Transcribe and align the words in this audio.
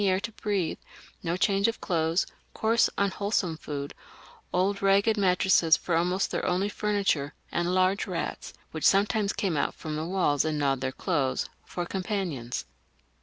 air 0.03 0.19
to 0.19 0.31
breathe, 0.31 0.79
no 1.21 1.37
change 1.37 1.67
of 1.67 1.79
clothes, 1.79 2.25
coarse 2.55 2.89
unwholesome 2.97 3.55
food, 3.55 3.93
old 4.51 4.81
ragged 4.81 5.15
mattresses 5.15 5.77
for 5.77 5.95
almost 5.95 6.31
their 6.31 6.43
only 6.47 6.67
furniture, 6.69 7.35
and 7.51 7.75
large 7.75 8.07
rats, 8.07 8.51
which 8.71 8.83
sometimes 8.83 9.31
came 9.31 9.55
out 9.55 9.75
from 9.75 9.95
the 9.95 10.05
walls 10.07 10.43
and 10.43 10.57
gnawed 10.57 10.81
their 10.81 10.91
clothes, 10.91 11.47
for 11.63 11.85
companions. 11.85 12.65